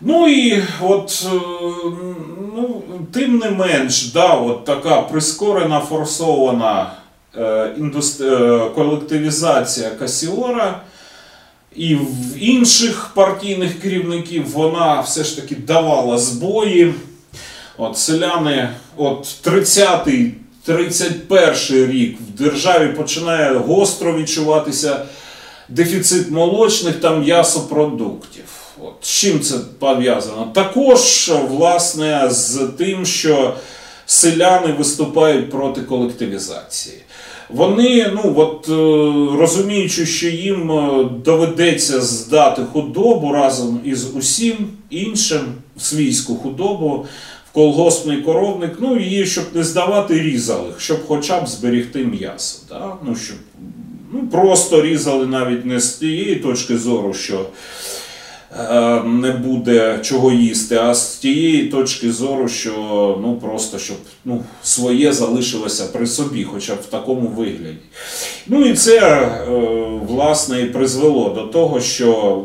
Ну 0.00 0.28
і 0.28 0.62
от, 0.80 1.26
е, 1.26 1.40
ну, 2.56 2.82
тим 3.12 3.38
не 3.38 3.50
менш, 3.50 4.12
да, 4.12 4.34
от 4.34 4.64
така 4.64 5.02
прискорена, 5.02 5.80
форсована 5.80 6.92
е, 7.36 7.72
е, 8.20 8.60
колективізація 8.74 9.90
Касіора 9.90 10.80
і 11.76 11.94
в 11.94 12.38
інших 12.38 13.10
партійних 13.14 13.80
керівників 13.80 14.50
вона 14.50 15.00
все 15.00 15.24
ж 15.24 15.36
таки 15.36 15.54
давала 15.54 16.18
збої. 16.18 16.94
От 17.78 17.98
селяни, 17.98 18.68
от 18.96 19.24
30-й, 19.44 20.32
31 20.64 21.90
рік 21.90 22.18
в 22.20 22.42
державі 22.42 22.92
починає 22.92 23.58
гостро 23.58 24.16
відчуватися 24.16 25.06
дефіцит 25.68 26.30
молочних 26.30 26.94
та 27.00 27.16
м'ясопродуктів. 27.16 28.57
От, 28.82 28.94
з 29.00 29.08
чим 29.08 29.40
це 29.40 29.54
пов'язано? 29.78 30.50
Також, 30.54 31.32
власне, 31.48 32.28
з 32.30 32.58
тим, 32.78 33.06
що 33.06 33.54
селяни 34.06 34.72
виступають 34.72 35.50
проти 35.50 35.80
колективізації. 35.80 36.96
Вони, 37.50 38.12
ну 38.14 38.34
от 38.36 38.68
е, 38.68 38.72
розуміючи, 39.38 40.06
що 40.06 40.28
їм 40.28 40.70
е, 40.70 41.08
доведеться 41.24 42.00
здати 42.00 42.62
худобу 42.72 43.32
разом 43.32 43.80
із 43.84 44.16
усім 44.16 44.56
іншим 44.90 45.40
свійську 45.78 46.36
худобу 46.36 47.06
в 47.50 47.52
колгоспний 47.52 48.22
коровник, 48.22 48.76
ну 48.80 48.98
її, 48.98 49.26
щоб 49.26 49.44
не 49.54 49.64
здавати, 49.64 50.22
різали, 50.22 50.72
щоб 50.78 51.06
хоча 51.06 51.40
б 51.40 51.48
зберігти 51.48 52.04
м'ясо. 52.04 52.58
Да? 52.68 52.94
Ну, 53.06 53.16
щоб, 53.16 53.36
ну, 54.12 54.26
просто 54.32 54.82
різали 54.82 55.26
навіть 55.26 55.66
не 55.66 55.80
з 55.80 55.92
тієї 55.92 56.36
точки 56.36 56.78
зору, 56.78 57.14
що 57.14 57.46
не 59.04 59.30
буде 59.30 59.98
чого 60.02 60.32
їсти, 60.32 60.76
а 60.76 60.94
з 60.94 61.16
тієї 61.16 61.64
точки 61.64 62.12
зору, 62.12 62.48
що 62.48 62.72
ну 63.22 63.34
просто 63.42 63.78
щоб 63.78 63.96
ну, 64.24 64.42
своє 64.62 65.12
залишилося 65.12 65.84
при 65.92 66.06
собі, 66.06 66.44
хоча 66.44 66.74
б 66.74 66.78
в 66.78 66.86
такому 66.86 67.28
вигляді. 67.28 67.78
Ну 68.46 68.64
і 68.64 68.74
це 68.74 69.00
е, 69.00 69.48
власне 70.06 70.62
і 70.62 70.64
призвело 70.64 71.28
до 71.28 71.42
того, 71.42 71.80
що 71.80 72.42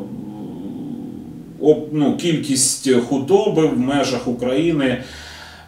ну, 1.92 2.18
кількість 2.18 2.90
худоби 3.10 3.68
в 3.68 3.80
межах 3.80 4.28
України. 4.28 5.04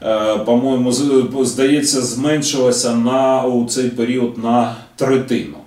е, 0.04 0.38
По-моєму, 0.38 0.92
здається, 1.46 2.02
зменшилася 2.02 2.96
на 2.96 3.44
у 3.44 3.66
цей 3.66 3.90
період 3.90 4.38
на 4.44 4.76
третину. 4.96 5.58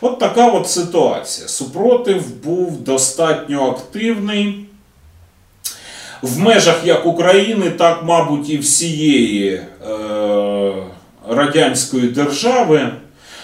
От 0.00 0.18
така 0.18 0.50
от 0.50 0.68
ситуація. 0.68 1.48
Супротив 1.48 2.22
був 2.44 2.80
достатньо 2.80 3.70
активний. 3.70 4.66
В 6.22 6.38
межах 6.38 6.80
як 6.84 7.06
України, 7.06 7.70
так, 7.70 8.02
мабуть, 8.04 8.50
і 8.50 8.58
всієї 8.58 9.52
е, 9.52 9.64
радянської 11.28 12.08
держави. 12.08 12.92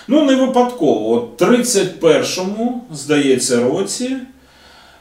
Ну, 0.09 0.25
не 0.25 0.35
випадково. 0.35 1.13
От 1.13 1.43
31-му, 1.43 2.85
здається, 2.93 3.61
році 3.61 4.17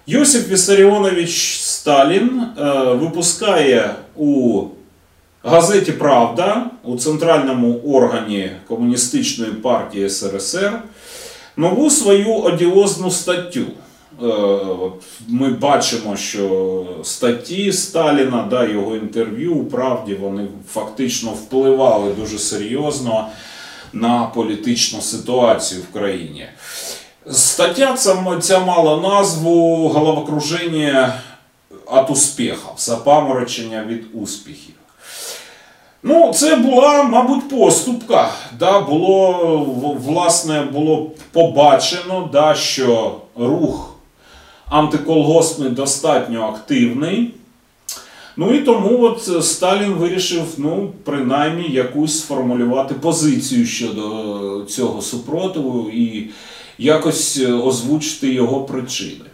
Йосип 0.08 0.50
Вісаріонович 0.50 1.60
Сталін 1.60 2.42
е, 2.42 2.64
випускає 2.94 3.96
у 4.16 4.64
газеті 5.44 5.92
Правда 5.92 6.66
у 6.84 6.96
центральному 6.98 7.82
органі 7.86 8.52
Комуністичної 8.68 9.52
партії 9.52 10.10
СРСР 10.10 10.82
нову 11.58 11.90
свою 11.90 12.34
одіозну 12.34 13.12
статтю. 13.12 13.66
Е, 14.24 14.26
Ми 15.28 15.50
бачимо, 15.50 16.16
що 16.16 16.86
статті 17.04 17.74
Сталіна, 17.74 18.48
да, 18.50 18.68
його 18.68 18.96
інтерв'ю 18.96 19.56
правді, 19.66 20.16
вони 20.16 20.48
фактично 20.72 21.32
впливали 21.32 22.14
дуже 22.14 22.40
серйозно 22.40 23.28
на 23.94 24.24
політичну 24.24 25.02
ситуацію 25.02 25.82
в 25.90 25.94
країні. 25.94 26.46
Стаття 27.32 27.94
ця, 27.94 28.38
ця 28.40 28.60
мала 28.60 29.10
назву 29.10 29.88
Головокруження 29.88 31.14
від 31.94 32.10
успіхів, 32.10 32.58
запаморочення 32.78 33.86
від 33.88 34.04
успіхів. 34.14 34.76
Ну, 36.04 36.32
це 36.34 36.56
була, 36.56 37.04
мабуть, 37.04 37.50
поступка. 37.50 38.32
Да, 38.60 38.80
було, 38.80 39.66
власне, 40.06 40.62
було 40.62 41.12
побачено, 41.32 42.30
да, 42.34 42.56
що 42.56 43.16
рух 43.36 43.96
антиколгоспний 44.70 45.70
достатньо 45.70 46.42
активний. 46.42 47.34
Ну 48.38 48.54
і 48.54 48.60
тому 48.60 49.04
от 49.04 49.46
Сталін 49.46 49.94
вирішив, 49.94 50.44
ну, 50.58 50.94
принаймні, 51.04 51.70
якусь 51.70 52.20
сформулювати 52.20 52.94
позицію 52.94 53.66
щодо 53.66 54.66
цього 54.70 55.02
супротиву 55.02 55.90
і 55.90 56.30
якось 56.78 57.38
е, 57.38 57.54
озвучити 57.54 58.34
його 58.34 58.62
причини. 58.62 59.26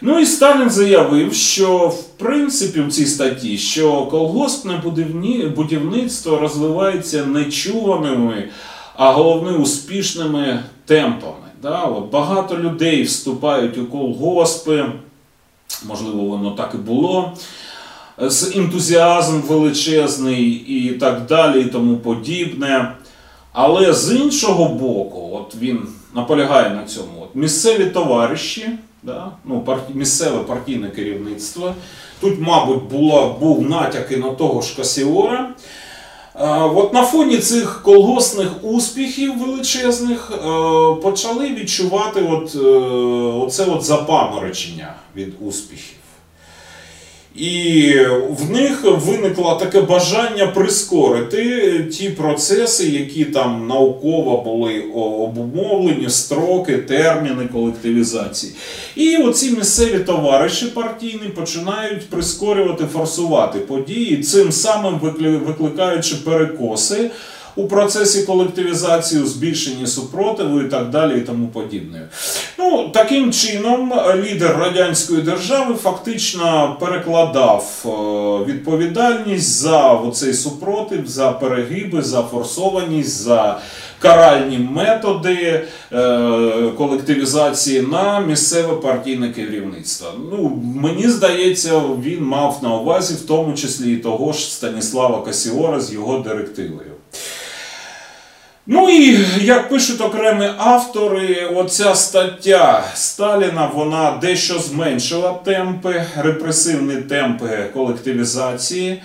Ну 0.00 0.18
і 0.18 0.26
Сталін 0.26 0.70
заявив, 0.70 1.34
що 1.34 1.88
в 1.88 2.04
принципі 2.04 2.80
в 2.80 2.92
цій 2.92 3.06
статті, 3.06 3.58
що 3.58 4.06
колгоспне 4.06 4.82
будівництво 5.56 6.38
розвивається 6.38 7.26
нечуваними, 7.26 8.48
а 8.96 9.12
головне 9.12 9.52
успішними 9.52 10.64
темпами. 10.84 11.46
Да? 11.62 11.82
От 11.82 12.10
багато 12.10 12.58
людей 12.58 13.02
вступають 13.02 13.78
у 13.78 13.86
колгоспи, 13.86 14.84
можливо, 15.88 16.24
воно 16.24 16.50
так 16.50 16.70
і 16.74 16.76
було. 16.76 17.32
З 18.18 18.56
ентузіазм 18.56 19.40
величезний 19.40 20.44
і 20.50 20.90
так 20.90 21.26
далі, 21.26 21.60
і 21.60 21.64
тому 21.64 21.96
подібне. 21.96 22.92
Але 23.52 23.92
з 23.92 24.16
іншого 24.16 24.68
боку, 24.68 25.30
от 25.32 25.56
він 25.60 25.78
наполягає 26.14 26.70
на 26.70 26.84
цьому. 26.84 27.22
От 27.22 27.28
місцеві 27.34 27.84
товариші, 27.84 28.68
да, 29.06 29.32
ну, 29.44 29.60
парті, 29.60 29.94
місцеве 29.94 30.38
партійне 30.38 30.90
керівництво. 30.90 31.74
Тут, 32.20 32.40
мабуть, 32.40 32.82
була, 32.82 33.28
був 33.28 33.70
натяк 33.70 34.12
і 34.12 34.16
на 34.16 34.30
того 34.30 34.62
ж 34.62 34.76
Касіора. 34.76 35.50
От 36.74 36.92
на 36.92 37.02
фоні 37.02 37.38
цих 37.38 37.82
колгоспних 37.82 38.50
успіхів 38.62 39.38
величезних 39.38 40.32
е, 40.32 40.36
почали 41.02 41.50
відчувати 41.50 42.22
от, 42.22 42.54
е, 42.54 42.58
оце 43.44 43.64
от 43.64 43.82
запаморочення 43.82 44.94
від 45.16 45.34
успіхів. 45.40 45.95
І 47.36 47.92
в 48.30 48.50
них 48.50 48.84
виникло 48.84 49.54
таке 49.54 49.80
бажання 49.80 50.46
прискорити 50.46 51.84
ті 51.92 52.10
процеси, 52.10 52.88
які 52.88 53.24
там 53.24 53.66
науково 53.66 54.42
були 54.42 54.80
обумовлені, 54.94 56.10
строки, 56.10 56.76
терміни 56.76 57.48
колективізації. 57.52 58.52
І 58.94 59.16
оці 59.16 59.50
місцеві 59.50 59.98
товариші 59.98 60.66
партійні 60.66 61.28
починають 61.34 62.10
прискорювати, 62.10 62.84
форсувати 62.92 63.58
події, 63.58 64.16
цим 64.16 64.52
самим 64.52 65.00
викликаючи 65.46 66.14
перекоси 66.14 67.10
у 67.56 67.66
процесі 67.66 68.22
колективізації, 68.22 69.22
у 69.22 69.26
збільшенні 69.26 69.86
супротиву 69.86 70.60
і 70.60 70.64
так 70.64 70.90
далі, 70.90 71.18
і 71.18 71.20
тому 71.20 71.48
подібне. 71.48 72.08
Ну, 72.58 72.88
таким 72.94 73.32
чином, 73.32 73.92
лідер 74.16 74.56
радянської 74.58 75.22
держави 75.22 75.74
фактично 75.74 76.76
перекладав 76.80 77.84
е, 77.84 77.88
відповідальність 78.52 79.60
за 79.60 79.88
оцей 79.92 80.34
супротив, 80.34 81.06
за 81.06 81.30
перегиби, 81.32 82.02
за 82.02 82.22
форсованість, 82.22 83.22
за 83.22 83.60
каральні 83.98 84.58
методи 84.58 85.64
е, 85.92 86.72
колективізації 86.76 87.82
на 87.82 88.20
місцеве 88.20 88.74
партійне 88.74 89.30
керівництво. 89.30 90.08
Ну, 90.30 90.62
мені 90.74 91.08
здається, 91.08 91.80
він 92.02 92.24
мав 92.24 92.58
на 92.62 92.74
увазі 92.74 93.14
в 93.14 93.26
тому 93.26 93.54
числі 93.54 93.92
і 93.92 93.96
того 93.96 94.32
ж 94.32 94.54
Станіслава 94.54 95.22
Касіора 95.22 95.80
з 95.80 95.92
його 95.92 96.18
директивою. 96.18 96.95
Ну 98.68 98.88
і 98.88 99.18
як 99.40 99.68
пишуть 99.68 100.00
окремі 100.00 100.48
автори, 100.58 101.46
оця 101.54 101.94
стаття 101.94 102.84
Сталіна 102.94 103.70
вона 103.74 104.18
дещо 104.20 104.58
зменшила 104.58 105.32
темпи, 105.32 106.04
репресивні 106.16 106.96
темпи 106.96 107.70
колективізації. 107.74 109.02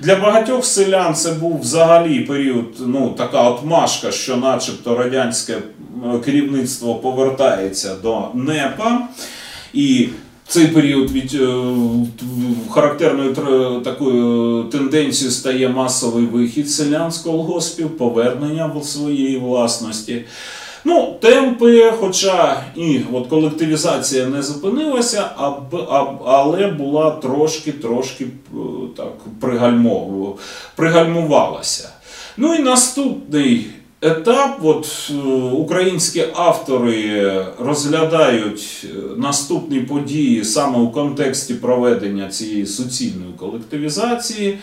Для 0.00 0.16
багатьох 0.16 0.64
селян 0.64 1.14
це 1.14 1.32
був 1.32 1.60
взагалі 1.60 2.20
період, 2.20 2.74
ну 2.78 3.14
така 3.18 3.42
от 3.42 3.64
машка, 3.64 4.10
що 4.10 4.36
начебто 4.36 4.96
радянське 4.96 5.54
керівництво 6.24 6.94
повертається 6.94 7.94
до 8.02 8.28
НЕПа. 8.34 9.00
І 9.72 10.08
цей 10.48 10.66
період 10.66 11.10
від 11.10 11.34
е, 11.34 11.46
характерною 12.70 13.34
такою 13.84 14.64
тенденцією 14.64 15.32
стає 15.32 15.68
масовий 15.68 16.26
вихід 16.26 16.70
селян 16.70 17.12
з 17.12 17.18
колгоспів, 17.18 17.98
повернення 17.98 18.66
в 18.66 18.84
своєї 18.84 19.38
власності. 19.38 20.24
Ну, 20.86 21.16
темпи, 21.20 21.92
хоча 22.00 22.64
і 22.76 23.00
от 23.12 23.26
колективізація 23.26 24.26
не 24.26 24.42
зупинилася, 24.42 25.30
а, 25.36 25.52
а, 25.90 26.06
але 26.24 26.66
була 26.66 27.10
трошки-трошки 27.10 28.26
так 28.96 29.12
пригальмов, 29.40 30.38
пригальмувалася. 30.76 31.88
Ну 32.36 32.54
і 32.54 32.58
наступний 32.58 33.66
етап, 34.04 34.58
от 34.62 35.10
українські 35.52 36.24
автори 36.34 37.46
розглядають 37.58 38.86
наступні 39.16 39.80
події 39.80 40.44
саме 40.44 40.78
у 40.78 40.88
контексті 40.88 41.54
проведення 41.54 42.28
цієї 42.28 42.66
суцільної 42.66 43.32
колективізації. 43.36 44.58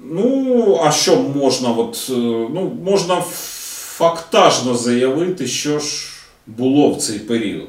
ну, 0.01 0.79
а 0.83 0.91
що 0.91 1.15
можна? 1.15 1.69
От, 1.69 2.05
ну, 2.53 2.77
Можна 2.83 3.21
фактажно 3.97 4.75
заявити, 4.75 5.47
що 5.47 5.79
ж 5.79 6.07
було 6.47 6.91
в 6.91 6.97
цей 6.97 7.19
період. 7.19 7.67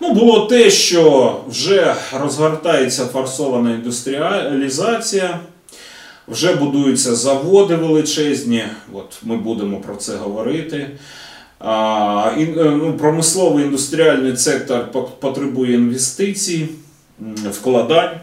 Ну, 0.00 0.12
Було 0.12 0.46
те, 0.46 0.70
що 0.70 1.36
вже 1.48 1.94
розгортається 2.20 3.06
форсована 3.06 3.70
індустріалізація, 3.70 5.40
вже 6.28 6.54
будуються 6.54 7.14
заводи 7.14 7.74
величезні, 7.74 8.64
от 8.92 9.18
ми 9.22 9.36
будемо 9.36 9.80
про 9.80 9.96
це 9.96 10.16
говорити. 10.16 10.90
А, 11.58 12.32
і, 12.38 12.42
е, 12.42 12.64
ну, 12.64 12.94
Промисловий 12.98 13.64
індустріальний 13.64 14.36
сектор 14.36 14.92
потребує 15.20 15.74
інвестицій, 15.74 16.68
вкладань, 17.50 18.20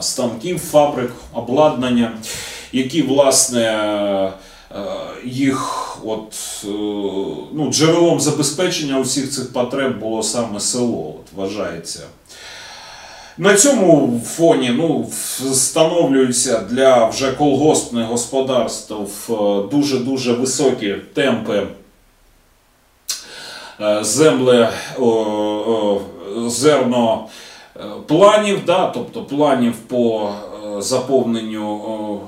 станків, 0.00 0.58
фабрик, 0.58 1.10
обладнання, 1.32 2.12
які, 2.72 3.02
власне, 3.02 3.62
е, 3.62 4.32
їх 5.24 5.88
от, 6.04 6.34
е, 6.64 6.68
ну, 7.52 7.68
джерелом 7.72 8.20
забезпечення 8.20 9.00
усіх 9.00 9.30
цих 9.30 9.52
потреб 9.52 10.00
було 10.00 10.22
саме 10.22 10.60
село, 10.60 11.14
от, 11.20 11.32
вважається. 11.36 12.00
На 13.38 13.54
цьому 13.54 14.20
фоні 14.26 14.70
ну, 14.76 15.10
встановлюються 15.52 16.60
для 16.60 17.06
вже 17.06 17.32
колгоспних 17.32 18.06
господарств 18.06 18.94
дуже-дуже 19.70 20.32
високі 20.32 20.94
темпи 21.14 21.66
е, 23.80 24.04
земле 24.04 24.72
зерно 26.46 27.26
е, 27.26 27.47
планів, 28.06 28.60
да, 28.66 28.86
тобто 28.86 29.22
планів 29.22 29.74
по 29.76 30.30
заповненню 30.78 32.20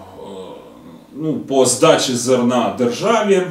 ну, 1.14 1.34
по 1.34 1.66
здачі 1.66 2.14
зерна 2.14 2.74
державі. 2.78 3.42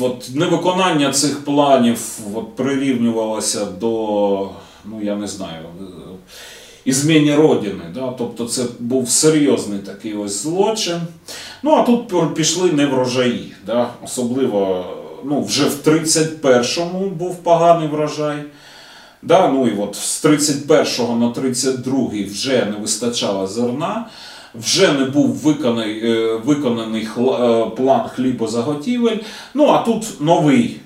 От 0.00 0.30
Невиконання 0.34 1.12
цих 1.12 1.44
планів 1.44 2.18
от, 2.34 2.56
прирівнювалося 2.56 3.64
до, 3.64 4.50
ну 4.84 5.02
я 5.02 5.16
не 5.16 5.26
знаю, 5.26 5.64
ізміні 6.84 7.34
родини. 7.34 7.84
Да? 7.94 8.14
Тобто 8.18 8.44
це 8.44 8.62
був 8.78 9.08
серйозний 9.08 9.78
такий 9.78 10.14
ось 10.14 10.42
злочин. 10.42 11.00
Ну, 11.62 11.70
а 11.70 11.82
тут 11.82 12.34
пішли 12.34 12.72
неврожаї. 12.72 13.52
Да? 13.66 13.90
Особливо 14.04 14.86
ну, 15.24 15.42
вже 15.42 15.64
в 15.64 15.74
31-му 15.84 17.06
був 17.06 17.36
поганий 17.36 17.88
врожай. 17.88 18.44
Да? 19.22 19.48
Ну 19.48 19.68
і 19.68 19.76
от 19.78 19.94
З 19.94 20.20
31 20.20 21.18
на 21.18 21.30
32 21.30 22.08
вже 22.30 22.66
не 22.66 22.76
вистачало 22.80 23.46
зерна 23.46 24.06
вже 24.54 24.92
не 24.92 25.04
був 25.04 25.28
виконаний 25.28 26.10
е, 26.10 26.36
виконаний 26.44 27.02
е, 27.02 27.66
план 27.76 28.08
хлібозаготівель. 28.08 29.16
Ну 29.54 29.66
а 29.66 29.78
тут 29.78 30.20
новий 30.20 30.80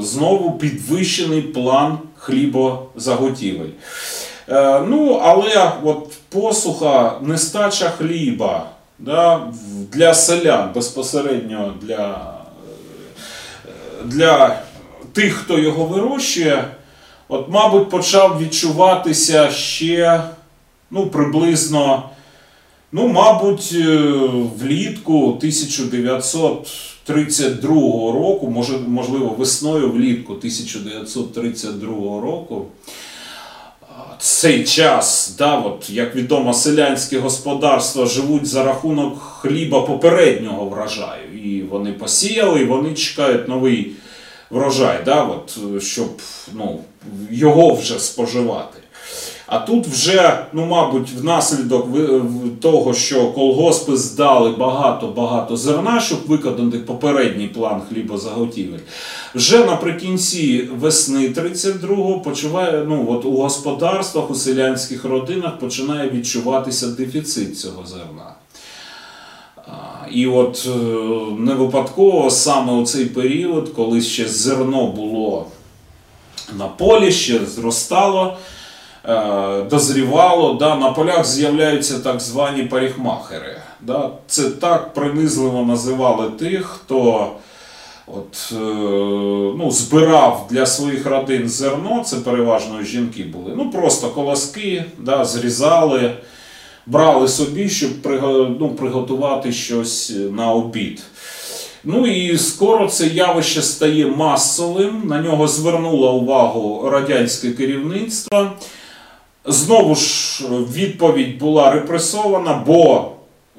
знову 0.00 0.58
підвищений 0.58 1.42
план 1.42 1.98
хлібозаготівель. 2.16 3.70
Е, 4.48 4.80
ну, 4.80 5.20
але 5.22 5.72
от 5.82 6.12
посуха, 6.28 7.18
нестача 7.22 7.90
хліба 7.90 8.66
да, 8.98 9.52
для 9.92 10.14
селян 10.14 10.70
безпосередньо 10.74 11.74
для 11.82 12.32
для 14.04 14.58
тих, 15.12 15.34
хто 15.34 15.58
його 15.58 15.84
вирощує, 15.84 16.64
от, 17.28 17.48
мабуть, 17.48 17.90
почав 17.90 18.40
відчуватися 18.40 19.50
ще 19.50 20.22
ну, 20.90 21.06
приблизно 21.06 22.02
Ну, 22.92 23.08
мабуть, 23.08 23.70
е, 23.74 23.96
влітку 24.58 25.26
1932 25.26 27.68
року, 28.12 28.50
може, 28.50 28.78
можливо, 28.86 29.34
весною 29.38 29.90
влітку 29.90 30.32
1932 30.32 32.20
року. 32.20 32.66
Цей 34.18 34.64
час, 34.64 35.34
да, 35.38 35.58
от, 35.58 35.90
як 35.90 36.16
відомо, 36.16 36.54
селянські 36.54 37.18
господарства 37.18 38.06
живуть 38.06 38.46
за 38.46 38.64
рахунок 38.64 39.18
хліба 39.18 39.82
попереднього 39.82 40.64
врожаю. 40.64 41.42
І 41.44 41.62
вони 41.62 41.92
посіяли, 41.92 42.60
і 42.60 42.64
вони 42.64 42.94
чекають 42.94 43.48
новий 43.48 43.92
врожай, 44.50 44.98
да, 45.04 45.22
от, 45.22 45.58
щоб 45.82 46.08
ну, 46.54 46.80
його 47.30 47.74
вже 47.74 47.98
споживати. 47.98 48.78
А 49.46 49.58
тут 49.58 49.86
вже, 49.86 50.38
ну 50.52 50.66
мабуть, 50.66 51.10
внаслідок 51.10 51.86
того, 52.60 52.94
що 52.94 53.30
колгоспи 53.30 53.96
здали 53.96 54.50
багато-багато 54.50 55.56
зерна, 55.56 56.00
щоб 56.00 56.18
виконати 56.26 56.78
попередній 56.78 57.46
план 57.48 57.80
хлібозаготівель, 57.88 58.78
вже 59.34 59.64
наприкінці 59.64 60.68
весни 60.80 61.28
32-го 61.28 62.20
почуває, 62.20 62.84
ну 62.88 63.06
от 63.08 63.24
у 63.24 63.32
господарствах, 63.36 64.30
у 64.30 64.34
селянських 64.34 65.04
родинах 65.04 65.58
починає 65.58 66.10
відчуватися 66.10 66.86
дефіцит 66.86 67.58
цього 67.58 67.86
зерна. 67.86 68.34
І 70.12 70.26
от 70.26 70.68
е, 70.68 70.78
не 71.38 71.54
випадково 71.54 72.30
саме 72.30 72.72
у 72.72 72.86
цей 72.86 73.04
період, 73.04 73.68
коли 73.68 74.00
ще 74.00 74.28
зерно 74.28 74.86
було 74.86 75.46
на 76.58 76.68
полі, 76.68 77.12
ще 77.12 77.46
зростало. 77.46 78.36
е, 79.08 79.62
дозрівало, 79.62 80.54
да, 80.54 80.76
на 80.76 80.90
полях 80.90 81.24
з'являються 81.24 81.98
так 81.98 82.20
звані 82.20 82.62
парикмахери. 82.62 83.56
Да. 83.80 84.10
Це 84.26 84.50
так 84.50 84.94
принизливо 84.94 85.62
називали 85.62 86.30
тих, 86.30 86.66
хто 86.66 87.30
от, 88.06 88.52
е, 88.52 88.56
ну, 89.58 89.70
збирав 89.70 90.46
для 90.50 90.66
своїх 90.66 91.06
родин 91.06 91.48
зерно, 91.48 92.02
це 92.04 92.16
переважно 92.16 92.82
жінки 92.82 93.24
були. 93.24 93.52
Ну, 93.56 93.70
просто 93.70 94.10
колоски 94.10 94.84
да, 94.98 95.24
зрізали, 95.24 96.12
брали 96.86 97.28
собі, 97.28 97.68
щоб 97.68 97.90
ну, 98.60 98.74
приготувати 98.78 99.52
щось 99.52 100.12
на 100.30 100.52
обід. 100.52 101.02
Ну 101.88 102.06
і 102.06 102.38
скоро 102.38 102.88
це 102.88 103.06
явище 103.06 103.62
стає 103.62 104.06
масовим. 104.06 105.02
На 105.04 105.20
нього 105.20 105.48
звернуло 105.48 106.14
увагу 106.14 106.88
радянське 106.90 107.50
керівництво. 107.50 108.50
Знову 109.44 109.94
ж 109.94 110.44
відповідь 110.74 111.38
була 111.38 111.70
репресована, 111.70 112.62
бо 112.66 113.12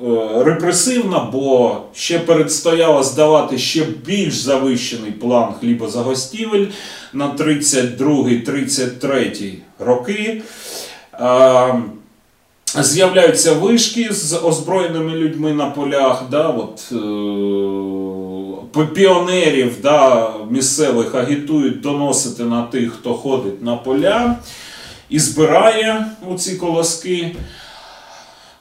е, 0.04 0.06
репресивна, 0.44 1.20
бо 1.20 1.78
ще 1.94 2.20
передстояло 2.20 3.04
здавати 3.04 3.58
ще 3.58 3.86
більш 4.06 4.34
завищений 4.34 5.12
план 5.12 5.54
хлібозагостівель 5.60 6.66
на 7.14 7.36
32-33 7.36 9.54
роки. 9.80 10.42
З'являються 12.76 13.54
вишки 13.54 14.14
з 14.14 14.40
озброєними 14.44 15.12
людьми 15.12 15.54
на 15.54 15.66
полях, 15.66 16.24
да, 16.32 16.48
от, 16.48 16.92
е, 16.92 16.96
піонерів 18.86 19.82
да, 19.82 20.34
місцевих 20.50 21.16
агітують 21.16 21.82
доносити 21.82 22.44
на 22.44 22.64
тих, 22.64 22.94
хто 22.94 23.14
ходить 23.14 23.64
на 23.64 23.76
поля 23.76 24.36
і 25.10 25.20
збирає 25.20 26.06
оці 26.30 26.56
колоски. 26.56 27.36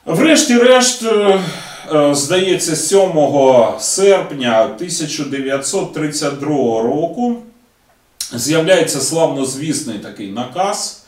Врешті-решт, 0.05 1.03
е, 1.03 1.39
е, 1.93 2.15
здається, 2.15 2.75
7 2.75 3.79
серпня 3.79 4.63
1932 4.63 6.81
року 6.81 7.35
з'являється 8.33 8.99
славнозвісний 8.99 9.99
такий 9.99 10.31
наказ 10.31 11.03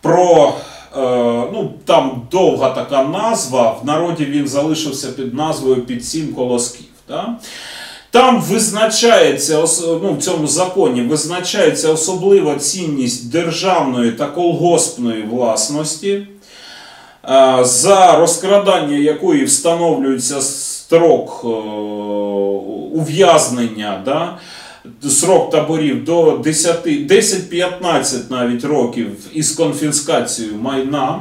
про. 0.00 0.54
Е, 0.96 1.48
Ну, 1.52 1.70
там 1.84 2.22
довга 2.30 2.70
така 2.70 3.02
назва, 3.04 3.70
в 3.82 3.86
народі 3.86 4.24
він 4.24 4.48
залишився 4.48 5.08
під 5.08 5.34
назвою 5.34 5.82
під 5.82 6.04
сім 6.04 6.34
колосків. 6.34 6.86
Да? 7.08 7.36
Там 8.10 8.40
визначається, 8.42 9.64
ну, 10.02 10.16
в 10.18 10.22
цьому 10.22 10.46
законі 10.46 11.02
визначається 11.02 11.92
особлива 11.92 12.54
цінність 12.54 13.30
державної 13.30 14.12
та 14.12 14.26
колгоспної 14.26 15.22
власності, 15.22 16.26
е, 17.28 17.58
за 17.62 18.18
розкрадання 18.18 18.96
якої 18.96 19.44
встановлюється 19.44 20.40
строк 20.40 21.40
е, 21.44 21.48
ув'язнення, 22.96 24.02
да, 24.04 24.38
срок 25.10 25.50
таборів 25.50 26.04
до 26.04 26.38
10 26.44 26.86
10-15 26.86 28.30
навіть 28.30 28.64
років 28.64 29.08
із 29.32 29.52
конфіскацією 29.52 30.54
майна. 30.56 31.20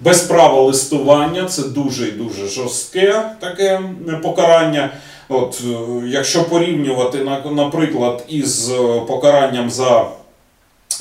Без 0.00 0.20
права 0.20 0.62
листування, 0.62 1.44
це 1.44 1.62
дуже 1.62 2.08
і 2.08 2.10
дуже 2.10 2.48
жорстке 2.48 3.24
таке 3.40 3.80
покарання. 4.22 4.90
От, 5.28 5.62
е, 5.64 5.76
якщо 6.06 6.44
порівнювати, 6.44 7.18
наприклад, 7.50 8.24
із 8.28 8.70
е, 8.70 9.00
покаранням 9.08 9.70
за 9.70 10.06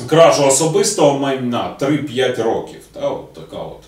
кражу 0.08 0.46
особистого 0.46 1.20
майна 1.20 1.76
3-5 1.80 2.44
років. 2.44 2.80
Та, 2.94 3.10
от 3.10 3.34
така 3.34 3.58
от 3.58 3.80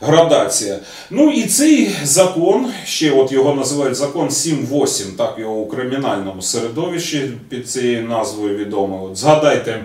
градація. 0.00 0.78
Ну 1.10 1.30
і 1.30 1.46
цей 1.46 1.90
закон, 2.02 2.66
ще 2.84 3.10
от 3.10 3.32
його 3.32 3.54
називають 3.54 3.96
закон 3.96 4.28
7-8, 4.28 5.16
так 5.16 5.36
його 5.38 5.54
у 5.54 5.66
кримінальному 5.66 6.42
середовищі 6.42 7.32
під 7.48 7.70
цією 7.70 8.08
назвою 8.08 8.56
відомо. 8.56 9.04
От 9.04 9.16
згадайте, 9.16 9.84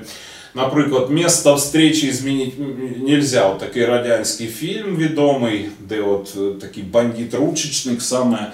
наприклад, 0.56 1.10
«Место 1.10 1.56
встречи 1.56 2.14
змінити 2.14 2.64
нельзя. 3.08 3.50
От 3.50 3.60
такий 3.60 3.86
радянський 3.86 4.48
фільм 4.48 4.96
відомий, 4.96 5.70
де 5.80 6.02
от 6.02 6.34
е, 6.38 6.60
такий 6.62 6.84
бандит-ручечник 6.84 8.02
саме 8.02 8.52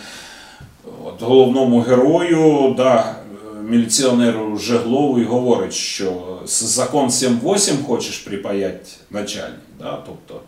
от, 1.06 1.22
головному 1.22 1.80
герою, 1.80 2.74
да, 2.78 2.96
е, 3.00 3.62
міліціонеру 3.70 4.58
Жеглову 4.58 5.20
і 5.20 5.24
говорить, 5.24 5.74
що 5.74 6.40
закон 6.46 7.08
7-8 7.10 7.84
хочеш 7.88 8.18
припаяти 8.18 8.90
начальник. 9.12 9.60
Да? 9.80 10.04
Тобто, 10.06 10.42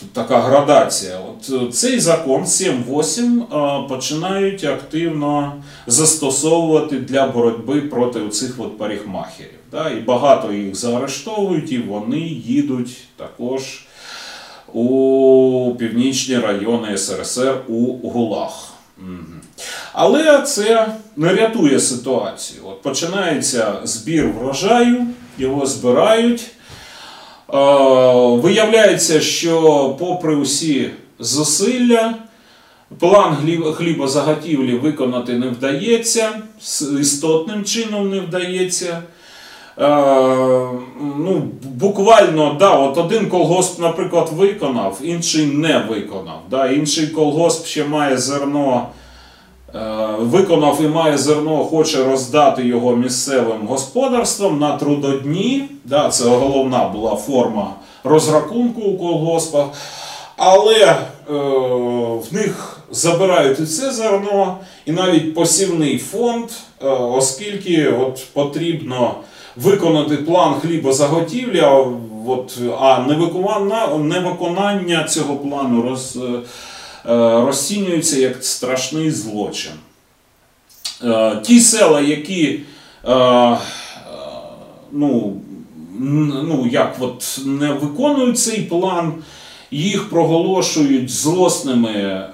тут 0.00 0.12
така 0.12 0.40
градація. 0.40 1.18
От 1.18 1.62
е, 1.68 1.72
цей 1.72 2.00
закон 2.00 2.44
7-8 2.44 3.84
е, 3.84 3.88
починають 3.88 4.64
активно 4.64 5.62
застосовувати 5.86 6.96
для 6.96 7.26
боротьби 7.26 7.80
проти 7.80 8.28
цих 8.28 8.54
от 8.58 8.78
парикмахерів. 8.78 9.58
Да? 9.70 9.90
І 9.90 10.00
багато 10.00 10.52
їх 10.52 10.74
заарештовують, 10.74 11.72
і 11.72 11.78
вони 11.78 12.20
їдуть 12.46 12.96
також 13.16 13.84
у 14.72 15.74
північні 15.78 16.38
райони 16.38 16.98
СРСР 16.98 17.56
у 17.68 18.08
ГУЛАГ. 18.08 18.68
Мгм. 18.98 19.40
Але 19.92 20.42
це 20.42 20.92
не 21.16 21.34
рятує 21.34 21.80
ситуацію. 21.80 22.60
От 22.64 22.82
починається 22.82 23.74
збір 23.84 24.28
врожаю, 24.28 25.06
його 25.38 25.66
збирають. 25.66 26.50
Виявляється, 28.42 29.20
що 29.20 29.88
попри 29.98 30.36
усі 30.36 30.90
зусилля, 31.18 32.14
план 32.98 33.36
хлібозаготівлі 33.76 34.74
виконати 34.74 35.32
не 35.32 35.48
вдається, 35.48 36.30
істотним 37.00 37.64
чином 37.64 38.10
не 38.10 38.20
вдається. 38.20 39.02
Ну, 41.18 41.42
буквально, 41.62 42.56
да, 42.58 42.70
от 42.70 42.98
один 42.98 43.28
колгосп, 43.28 43.80
наприклад, 43.80 44.30
виконав, 44.32 44.98
інший 45.02 45.46
не 45.46 45.78
виконав. 45.88 46.42
Да, 46.50 46.66
інший 46.66 47.06
колгосп 47.06 47.66
ще 47.66 47.84
має 47.84 48.18
зерно, 48.18 48.88
виконав 50.18 50.78
і 50.82 50.88
має 50.88 51.18
зерно, 51.18 51.64
хоче 51.64 52.04
роздати 52.04 52.66
його 52.66 52.96
місцевим 52.96 53.66
господарствам 53.66 54.58
на 54.58 54.76
трудодні. 54.76 55.64
Да, 55.84 56.08
це 56.08 56.24
головна 56.24 56.88
була 56.88 57.16
форма 57.16 57.70
розрахунку 58.04 58.80
у 58.80 58.98
колгоспах. 58.98 59.66
Але 60.36 60.84
е, 60.84 60.98
в 62.30 62.34
них 62.34 62.80
забирають 62.90 63.60
і 63.60 63.66
це 63.66 63.90
зерно, 63.92 64.58
і 64.86 64.92
навіть 64.92 65.34
посівний 65.34 65.98
фонд, 65.98 66.44
е, 66.82 66.88
оскільки 66.88 67.88
от 67.88 68.26
потрібно 68.32 69.14
виконати 69.56 70.16
план 70.16 70.54
хлібозаготівлі, 70.54 71.60
а, 71.60 71.84
от, 72.26 72.58
а 72.80 72.98
невиконання, 72.98 73.88
невиконання 73.98 75.04
цього 75.04 75.36
плану 75.36 75.82
роз, 75.82 76.16
е, 76.16 76.20
е, 76.20 76.40
розцінюється 77.06 78.18
як 78.20 78.44
страшний 78.44 79.10
злочин. 79.10 79.72
Е, 81.04 81.40
ті 81.42 81.60
села, 81.60 82.00
які 82.00 82.60
е, 83.04 83.12
е, 83.14 83.58
ну, 84.92 85.36
ну, 85.98 86.68
як 86.70 86.96
от 87.00 87.40
не 87.46 87.72
виконують 87.72 88.38
цей 88.38 88.60
план, 88.60 89.12
їх 89.70 90.10
проголошують 90.10 91.10
злосними 91.10 91.90
е, 91.90 92.30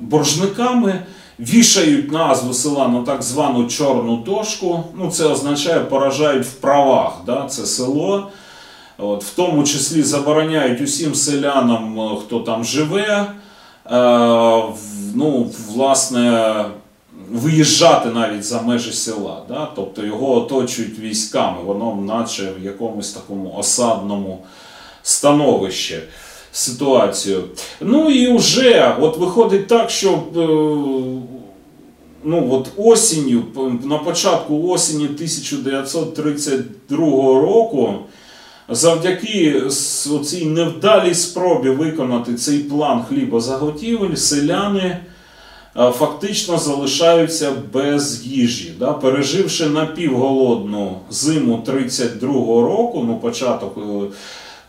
боржниками, 0.00 1.02
вішають 1.40 2.12
назву 2.12 2.54
села 2.54 2.88
на 2.88 3.02
так 3.02 3.22
звану 3.22 3.66
чорну 3.66 4.16
дошку. 4.16 4.84
Ну, 4.98 5.10
це 5.10 5.24
означає, 5.24 5.80
поражають 5.80 6.46
в 6.46 6.52
правах 6.52 7.12
да, 7.26 7.46
це 7.46 7.66
село. 7.66 8.30
От, 8.98 9.24
в 9.24 9.34
тому 9.34 9.64
числі 9.64 10.02
забороняють 10.02 10.80
усім 10.80 11.14
селянам, 11.14 12.00
е, 12.00 12.16
хто 12.20 12.40
там 12.40 12.64
живе, 12.64 13.06
е, 13.06 13.32
ну, 15.14 15.50
власне, 15.68 16.54
виїжджати 17.32 18.08
навіть 18.08 18.44
за 18.44 18.62
межі 18.62 18.92
села. 18.92 19.42
Да? 19.48 19.68
Тобто 19.76 20.06
його 20.06 20.36
оточують 20.36 20.98
військами, 20.98 21.56
воно 21.64 21.94
наче 21.94 22.52
в 22.60 22.64
якомусь 22.64 23.12
такому 23.12 23.54
осадному 23.58 24.38
становищі 25.02 25.98
ситуацію. 26.52 27.44
Ну 27.80 28.10
і 28.10 28.36
вже 28.36 28.96
от 29.00 29.18
виходить 29.18 29.66
так, 29.66 29.90
що 29.90 30.10
е, 30.12 30.18
ну, 32.24 32.48
от 32.50 32.68
осінню, 32.76 33.42
на 33.84 33.98
початку 33.98 34.68
осені 34.68 35.04
1932 35.04 36.96
року, 37.40 37.94
завдяки 38.68 39.62
цій 40.24 40.44
невдалій 40.46 41.14
спробі 41.14 41.70
виконати 41.70 42.34
цей 42.34 42.58
план 42.58 43.02
хлібозаготівель, 43.08 44.14
селяни. 44.14 44.98
е, 45.76 45.90
фактично 45.90 46.58
залишаються 46.58 47.52
без 47.72 48.26
їжі. 48.26 48.72
Да? 48.78 48.92
Переживши 48.92 49.66
напівголодну 49.66 50.96
зиму 51.10 51.64
32-го 51.66 52.62
року, 52.62 53.04
ну 53.06 53.16
початок. 53.16 53.78
е, 53.78 54.14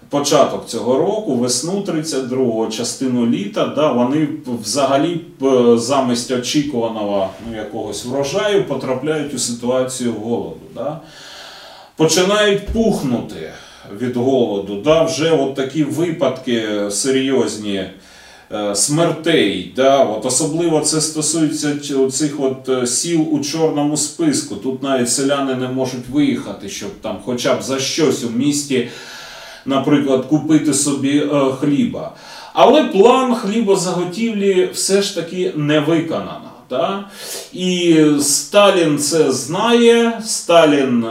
Початок 0.10 0.68
цього 0.68 0.98
року, 0.98 1.36
весну 1.36 1.84
32-го, 1.88 2.68
частину 2.68 3.28
літа, 3.28 3.66
да, 3.66 3.92
вони 3.92 4.28
взагалі 4.64 5.22
е, 5.42 5.78
замість 5.78 6.32
очікуваного 6.32 7.30
ну, 7.50 7.58
якогось 7.58 8.06
врожаю 8.06 8.64
потрапляють 8.64 9.34
у 9.34 9.40
ситуацію 9.40 10.14
голоду. 10.14 10.60
Да? 10.76 11.00
Починають 11.96 12.68
пухнути 12.68 13.52
від 14.02 14.18
голоду. 14.18 14.82
Да? 14.84 15.04
Вже 15.04 15.32
от 15.32 15.56
такі 15.56 15.84
випадки 15.84 16.64
серйозні 16.90 17.84
е, 18.52 18.76
смертей. 18.76 19.74
Да? 19.76 20.04
От 20.04 20.26
особливо 20.26 20.80
це 20.80 21.02
стосується 21.02 21.76
цих 22.12 22.40
от 22.40 22.70
е, 22.70 22.88
сіл 22.88 23.28
у 23.32 23.40
чорному 23.40 23.98
списку. 23.98 24.56
Тут 24.56 24.84
навіть 24.84 25.10
селяни 25.10 25.56
не 25.56 25.68
можуть 25.68 26.10
виїхати, 26.12 26.70
щоб 26.70 26.90
там 27.02 27.18
хоча 27.26 27.56
б 27.56 27.62
за 27.62 27.80
щось 27.80 28.24
у 28.24 28.30
місті 28.30 28.88
наприклад, 29.66 30.26
купити 30.26 30.74
собі 30.74 31.18
е, 31.18 31.52
хліба. 31.60 32.12
Але 32.54 32.84
план 32.84 33.36
хлібозаготівлі 33.36 34.70
все 34.74 35.02
ж 35.02 35.16
таки 35.16 35.54
не 35.56 35.80
виконано. 35.80 36.50
Да? 36.70 37.06
І 37.54 37.98
Сталін 38.20 38.98
це 38.98 39.32
знає, 39.32 40.22
Сталін 40.26 41.04
е, 41.04 41.10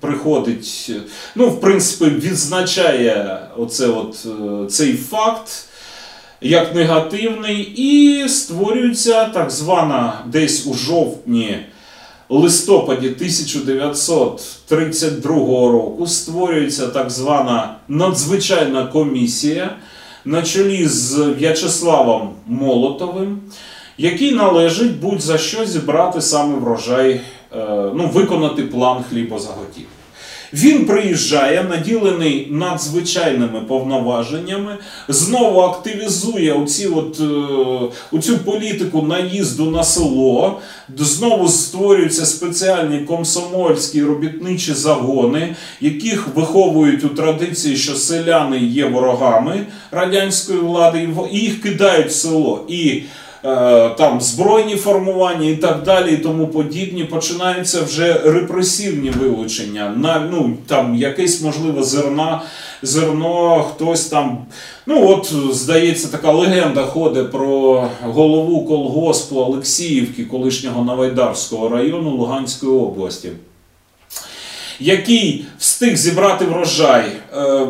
приходить, 0.00 0.90
ну, 1.34 1.48
в 1.48 1.60
принципі, 1.60 2.10
відзначає 2.10 3.40
оце 3.56 3.86
от, 3.86 4.26
е, 4.26 4.66
цей 4.70 4.96
факт 4.96 5.68
як 6.40 6.74
негативний, 6.74 7.62
і 7.62 8.28
створюється 8.28 9.24
так 9.24 9.50
звана 9.50 10.24
десь 10.26 10.66
у 10.66 10.74
жовтні 10.74 11.58
листопаді 12.28 13.08
1932 13.08 15.72
року 15.72 16.06
створюється 16.06 16.86
так 16.86 17.10
звана 17.10 17.76
надзвичайна 17.88 18.86
комісія 18.86 19.76
на 20.24 20.42
чолі 20.42 20.86
з 20.86 21.18
В'ячеславом 21.18 22.30
Молотовим, 22.46 23.40
який 23.98 24.32
належить 24.32 25.00
будь-за 25.00 25.38
що 25.38 25.66
зібрати 25.66 26.20
саме 26.20 26.58
врожай, 26.58 27.20
ну, 27.94 28.10
виконати 28.14 28.62
план 28.62 29.04
хлібозаготівлі. 29.10 29.86
Він 30.52 30.84
приїжджає, 30.84 31.64
наділений 31.64 32.48
надзвичайними 32.50 33.60
повноваженнями, 33.60 34.76
знову 35.08 35.60
активізує 35.60 36.52
оці 36.52 36.86
от, 36.86 37.20
е, 37.20 37.96
оцю 38.12 38.38
політику 38.38 39.02
наїзду 39.02 39.70
на 39.70 39.84
село, 39.84 40.60
знову 40.98 41.48
створюються 41.48 42.26
спеціальні 42.26 42.98
комсомольські 42.98 44.02
робітничі 44.02 44.72
загони, 44.72 45.54
яких 45.80 46.28
виховують 46.34 47.04
у 47.04 47.08
традиції, 47.08 47.76
що 47.76 47.94
селяни 47.94 48.58
є 48.58 48.86
ворогами 48.86 49.66
радянської 49.90 50.58
влади, 50.58 51.08
і 51.32 51.38
їх 51.38 51.62
кидають 51.62 52.08
в 52.08 52.12
село. 52.12 52.64
І 52.68 52.88
е, 52.88 53.02
там 53.98 54.20
збройні 54.20 54.76
формування 54.76 55.48
і 55.48 55.56
так 55.56 55.82
далі, 55.82 56.12
і 56.12 56.16
тому 56.16 56.46
подібні, 56.46 57.04
починаються 57.04 57.82
вже 57.82 58.20
репресивні 58.24 59.10
вилучення. 59.10 59.94
На, 59.96 60.28
ну, 60.30 60.56
там 60.66 60.94
якесь 60.94 61.42
можливо 61.42 61.82
зерна, 61.82 62.42
зерно, 62.82 63.62
хтось 63.62 64.04
там. 64.04 64.38
Ну, 64.86 65.08
от, 65.08 65.32
здається, 65.54 66.08
така 66.08 66.32
легенда 66.32 66.82
ходить 66.82 67.32
про 67.32 67.88
голову 68.02 68.64
колгоспу 68.64 69.36
Олексіївки, 69.36 70.24
колишнього 70.24 70.84
Новайдарського 70.84 71.68
району 71.68 72.10
Луганської 72.10 72.72
області 72.72 73.28
який 74.80 75.44
встиг 75.58 75.96
зібрати 75.96 76.44
врожай, 76.44 77.04
е, 77.36 77.66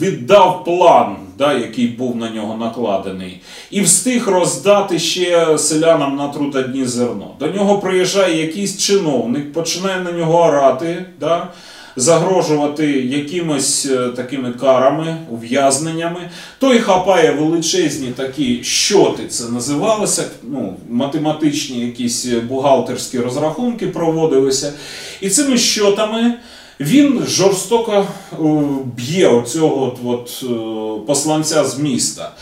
віддав 0.00 0.64
план, 0.64 1.16
да, 1.38 1.52
який 1.52 1.86
був 1.86 2.16
на 2.16 2.30
нього 2.30 2.56
накладений, 2.56 3.40
і 3.70 3.80
встиг 3.80 4.28
роздати 4.28 4.98
ще 4.98 5.58
селянам 5.58 6.16
на 6.16 6.28
трудодні 6.28 6.84
зерно. 6.84 7.30
До 7.40 7.46
нього 7.46 7.78
приїжджає 7.78 8.40
якийсь 8.46 8.78
чиновник, 8.78 9.52
починає 9.52 10.00
на 10.00 10.12
нього 10.12 10.42
орати, 10.42 11.04
да, 11.20 11.48
загрожувати 11.96 12.86
якимось 13.00 13.86
е, 13.86 14.08
такими 14.08 14.52
карами, 14.52 15.16
ув'язненнями. 15.30 16.30
Той 16.58 16.78
хапає 16.78 17.30
величезні 17.30 18.08
такі 18.08 18.64
щоти, 18.64 19.26
це 19.28 19.48
називалося, 19.48 20.24
ну, 20.42 20.76
математичні 20.90 21.80
якісь 21.80 22.26
бухгалтерські 22.26 23.18
розрахунки 23.18 23.86
проводилися. 23.86 24.72
І 25.20 25.30
цими 25.30 25.58
щотами 25.58 26.34
він 26.80 27.24
жорстоко 27.28 28.06
е, 28.32 28.36
б'є 28.96 29.28
оцього 29.28 29.98
от, 30.04 30.44
е, 30.44 31.06
посланця 31.06 31.64
з 31.64 31.78
міста. 31.78 32.32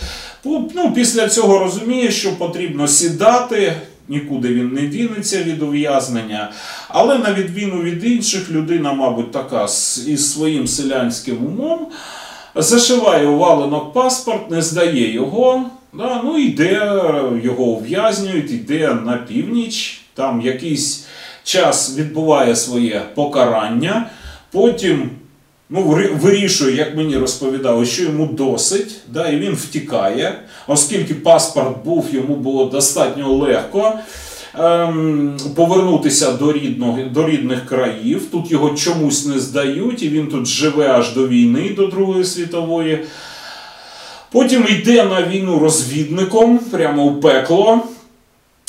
Ну, 0.45 0.93
після 0.95 1.29
цього 1.29 1.59
розуміє, 1.59 2.11
що 2.11 2.38
потрібно 2.38 2.88
сідати. 2.88 3.77
Нікуди 4.12 4.48
він 4.55 4.68
не 4.68 4.81
дінеться 4.81 5.42
від 5.42 5.62
ув'язнення, 5.62 6.53
але 6.88 7.18
на 7.18 7.33
відміну 7.33 7.83
від 7.83 8.05
інших, 8.05 8.51
людина, 8.51 8.92
мабуть, 8.92 9.33
така 9.33 9.64
із 10.07 10.33
своїм 10.33 10.66
селянським 10.66 11.46
умом, 11.46 11.87
зашиває 12.55 13.27
у 13.27 13.38
валенок 13.38 13.92
паспорт, 13.92 14.51
не 14.51 14.62
здає 14.62 15.12
його, 15.12 15.64
да, 15.92 16.20
ну 16.25 16.38
йде, 16.38 16.72
його 17.42 17.64
ув'язнюють, 17.64 18.51
йде 18.51 18.94
на 18.94 19.16
північ, 19.16 20.01
там 20.14 20.40
якийсь 20.40 21.07
час 21.44 21.96
відбуває 21.98 22.57
своє 22.57 23.03
покарання, 23.14 24.07
потім 24.51 25.11
ну, 25.73 25.83
вирішує, 26.21 26.77
як 26.77 26.97
мені 26.97 27.17
розповідали, 27.17 27.87
що 27.87 28.03
йому 28.03 28.27
досить, 28.27 28.97
да, 29.09 29.29
і 29.29 29.37
він 29.37 29.53
втікає, 29.53 30.39
оскільки 30.67 31.15
паспорт 31.15 31.85
був, 31.85 32.07
йому 32.13 32.37
було 32.37 32.65
достатньо 32.65 33.33
легко. 33.33 33.93
Ем, 34.59 35.37
повернутися 35.55 36.33
до, 36.33 36.53
рідного, 36.53 36.99
до 37.15 37.29
рідних 37.29 37.67
країв. 37.67 38.29
Тут 38.33 38.51
його 38.51 38.71
чомусь 38.71 39.27
не 39.27 39.41
здають, 39.41 40.03
і 40.03 40.09
він 40.09 40.27
тут 40.27 40.47
живе 40.47 40.89
аж 40.89 41.15
до 41.15 41.29
війни, 41.29 41.75
до 41.77 41.87
Другої 41.87 42.25
світової. 42.25 43.05
Потім 44.31 44.67
йде 44.69 45.05
на 45.05 45.27
війну 45.27 45.59
розвідником 45.59 46.59
прямо 46.59 47.05
у 47.05 47.21
пекло. 47.21 47.81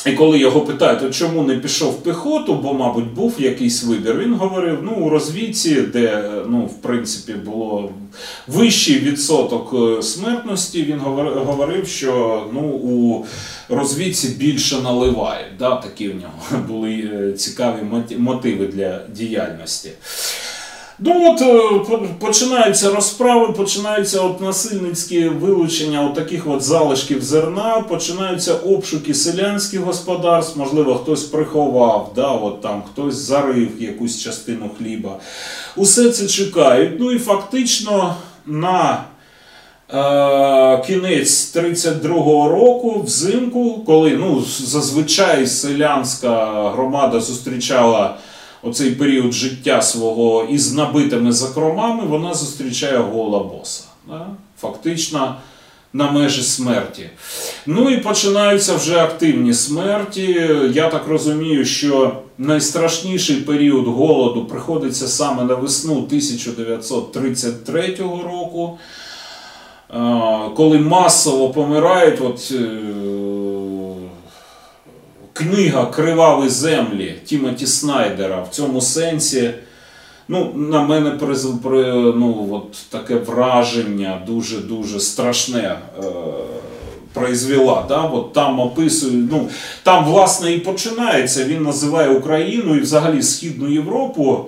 І 0.06 0.12
коли 0.12 0.40
його 0.40 0.62
питають, 0.62 1.04
«А 1.04 1.10
чому 1.10 1.44
не 1.44 1.56
пішов 1.56 1.92
в 1.92 2.04
піхоту, 2.04 2.56
бо, 2.56 2.74
мабуть, 2.74 3.14
був 3.14 3.36
якийсь 3.40 3.84
вибір, 3.84 4.18
він 4.18 4.34
говорив: 4.34 4.80
ну, 4.84 4.92
у 4.92 5.10
розвідці, 5.10 5.76
де, 5.76 6.32
ну, 6.48 6.66
в 6.66 6.82
принципі, 6.82 7.34
було 7.34 7.92
вищий 8.48 9.00
відсоток 9.00 9.74
е, 9.74 10.04
смертності, 10.04 10.84
він 10.84 11.00
говорив, 11.36 11.88
що 11.88 12.44
ну, 12.54 12.62
у 12.62 13.26
розвідці 13.70 14.28
більше 14.28 14.82
наливають. 14.82 15.58
Да? 15.60 15.76
Такі 15.76 16.10
в 16.10 16.16
нього 16.16 16.64
були 16.68 17.10
е, 17.14 17.32
цікаві 17.32 17.78
мотиви 18.18 18.68
для 18.68 19.02
діяльності. 19.16 19.90
Ну 21.06 21.32
от 21.32 21.42
е, 21.42 21.98
починаються 22.20 22.92
розправи, 22.92 23.54
починаються 23.54 24.22
от 24.22 24.42
насильницькі 24.42 25.30
вилучення 25.30 26.06
от 26.06 26.14
таких 26.14 26.48
от 26.48 26.62
залишків 26.62 27.24
зерна, 27.24 27.86
починаються 27.90 28.54
обшуки 28.54 29.14
селянських 29.14 29.80
господарств, 29.80 30.60
можливо, 30.60 30.96
хтось 30.96 31.24
приховав, 31.24 32.12
да, 32.16 32.28
от 32.28 32.62
там 32.62 32.84
хтось 32.92 33.16
зарив 33.16 33.70
якусь 33.80 34.22
частину 34.22 34.70
хліба. 34.78 35.18
Усе 35.76 36.10
це 36.10 36.28
чекають. 36.28 37.00
Ну 37.00 37.12
і 37.12 37.20
фактично 37.20 38.16
на 38.46 39.04
е, 39.94 40.84
кінець 40.88 41.56
32-го 41.56 42.50
року, 42.50 43.02
взимку, 43.02 43.84
коли 43.86 44.12
ну, 44.12 44.44
зазвичай 44.60 45.48
селянська 45.48 46.70
громада 46.70 47.20
зустрічала 47.20 48.18
оцей 48.64 48.92
період 48.92 49.32
життя 49.32 49.82
свого 49.82 50.44
із 50.44 50.74
набитими 50.74 51.32
закромами, 51.32 52.06
вона 52.06 52.34
зустрічає 52.34 52.98
гола 52.98 53.40
боса. 53.40 53.84
Да? 54.08 54.28
Фактично 54.62 55.36
на 55.94 56.12
межі 56.12 56.42
смерті. 56.42 57.10
Ну 57.66 57.90
і 57.90 57.98
починаються 57.98 58.76
вже 58.76 59.00
активні 59.00 59.54
смерті. 59.54 60.50
Я 60.74 60.90
так 60.90 61.08
розумію, 61.08 61.66
що 61.66 62.16
найстрашніший 62.38 63.36
період 63.36 63.88
голоду 63.88 64.46
приходиться 64.46 65.08
саме 65.08 65.44
на 65.44 65.56
весну 65.56 65.94
1933 65.94 67.96
року. 68.26 68.78
Коли 70.56 70.80
масово 70.80 71.50
помирають, 71.50 72.22
от 72.22 72.52
е, 72.52 72.70
книга 75.34 75.86
Криваві 75.86 76.50
землі 76.50 77.16
Тімоті 77.26 77.68
Снайдера 77.68 78.42
в 78.42 78.50
цьому 78.50 78.82
сенсі. 78.82 79.52
Ну, 80.28 80.52
на 80.56 80.82
мене 80.84 81.10
приз- 81.10 82.14
ну, 82.16 82.48
от 82.52 82.72
таке 82.90 83.16
враження 83.16 84.22
дуже-дуже 84.28 85.00
страшне 85.00 85.60
е, 86.00 86.04
произвела. 87.14 87.86
Да? 87.88 88.02
От 88.02 88.34
там 88.34 88.60
описує, 88.60 89.14
ну, 89.32 89.48
там, 89.84 90.06
власне, 90.06 90.54
і 90.54 90.60
починається. 90.60 91.44
Він 91.44 91.64
називає 91.64 92.10
Україну 92.10 92.76
і 92.76 92.80
взагалі 92.80 93.22
Східну 93.22 93.70
Європу. 93.70 94.46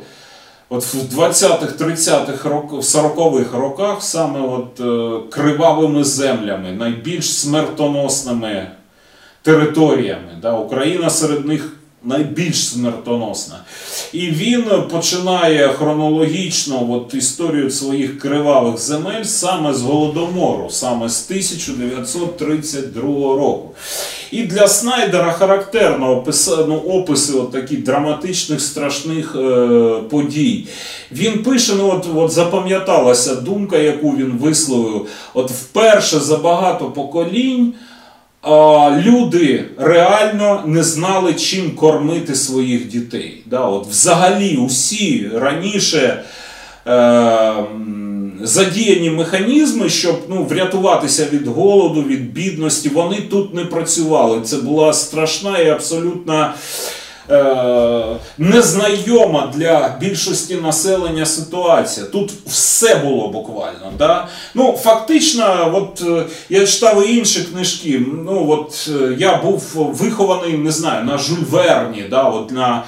От 0.69 0.83
в 0.83 1.19
20-х, 1.19 1.85
30-х 1.85 2.49
роках, 2.49 2.79
40-х 2.79 3.57
роках 3.57 4.03
саме 4.03 4.39
от, 4.39 4.79
е, 4.79 5.27
кривавими 5.29 6.03
землями, 6.03 6.71
найбільш 6.71 7.37
смертоносними 7.37 8.67
територіями. 9.45 10.37
Да? 10.41 10.53
Україна 10.53 11.09
серед 11.09 11.45
них 11.45 11.73
найбільш 12.03 12.67
смертоносна. 12.67 13.55
І 14.13 14.19
він 14.19 14.63
починає 14.91 15.67
хронологічно 15.67 16.91
от, 16.91 17.13
історію 17.13 17.69
своїх 17.71 18.19
кривавих 18.19 18.77
земель 18.77 19.23
саме 19.23 19.73
з 19.73 19.81
Голодомору, 19.81 20.69
саме 20.69 21.09
з 21.09 21.25
1932 21.29 23.01
року. 23.35 23.69
І 24.31 24.43
для 24.43 24.67
Снайдера 24.67 25.31
характерно 25.31 26.15
описа- 26.23 26.65
ну, 26.67 26.75
описи 26.75 27.33
от 27.33 27.51
таких 27.51 27.83
драматичних 27.83 28.61
страшних 28.61 29.35
е, 29.35 29.69
подій. 30.09 30.67
Він 31.11 31.43
пише, 31.43 31.73
ну 31.77 31.91
от, 31.91 32.07
от 32.15 32.31
запам'яталася 32.31 33.35
думка, 33.35 33.77
яку 33.77 34.11
він 34.11 34.31
висловив. 34.41 35.07
От 35.33 35.51
вперше 35.51 36.19
за 36.19 36.37
багато 36.37 36.85
поколінь 36.85 37.73
люди 39.05 39.65
реально 39.77 40.63
не 40.65 40.83
знали, 40.83 41.33
чим 41.33 41.71
кормити 41.71 42.35
своїх 42.35 42.87
дітей. 42.87 43.43
Да, 43.45 43.59
от 43.59 43.87
взагалі 43.87 44.57
усі 44.57 45.29
раніше 45.33 46.23
е, 46.87 47.53
задіяні 48.41 49.09
механізми, 49.09 49.89
щоб 49.89 50.19
ну, 50.29 50.43
врятуватися 50.43 51.27
від 51.33 51.47
голоду, 51.47 52.03
від 52.03 52.33
бідності, 52.33 52.89
вони 52.89 53.21
тут 53.21 53.53
не 53.53 53.65
працювали. 53.65 54.41
Це 54.41 54.57
була 54.57 54.93
страшна 54.93 55.59
і 55.59 55.69
абсолютно. 55.69 56.53
Е, 57.31 58.05
незнайома 58.37 59.51
для 59.55 59.97
більшості 59.99 60.55
населення 60.55 61.25
ситуація. 61.25 62.05
Тут 62.05 62.31
все 62.47 62.95
було 62.95 63.27
буквально. 63.27 63.91
Да? 63.97 64.27
Ну, 64.55 64.71
фактично, 64.83 65.71
от 65.73 66.03
е, 66.07 66.25
я 66.49 66.65
читав 66.67 67.07
і 67.09 67.17
інші 67.17 67.41
книжки. 67.43 68.01
Ну, 68.25 68.49
от 68.49 68.89
е, 69.01 69.15
я 69.19 69.37
був 69.37 69.63
вихований, 69.75 70.57
не 70.57 70.71
знаю, 70.71 71.05
на 71.05 71.17
Жюль 71.17 71.43
Верні, 71.49 72.03
да, 72.09 72.23
от 72.23 72.51
на 72.51 72.83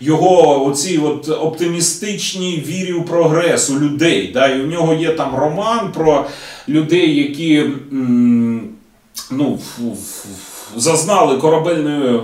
його 0.00 0.66
оцій 0.66 0.98
от 0.98 1.28
оптимістичній 1.28 2.64
вірі 2.66 2.92
у 2.92 3.02
прогрес 3.02 3.70
у 3.70 3.78
людей. 3.80 4.30
Да? 4.34 4.48
І 4.48 4.60
у 4.62 4.66
нього 4.66 4.94
є 4.94 5.08
там 5.12 5.34
роман 5.36 5.92
про 5.92 6.26
людей, 6.68 7.16
які. 7.16 7.64
ну, 9.30 9.58
в- 9.78 9.82
в- 9.82 10.51
зазнали 10.76 11.36
корабельної 11.36 12.16
е, 12.16 12.20